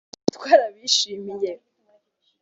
"Twarabishimye 0.35 1.51